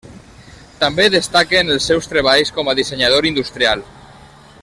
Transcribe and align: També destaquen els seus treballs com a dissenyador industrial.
També 0.83 1.05
destaquen 1.15 1.69
els 1.75 1.89
seus 1.91 2.09
treballs 2.13 2.53
com 2.57 2.73
a 2.73 2.77
dissenyador 2.81 3.31
industrial. 3.33 3.85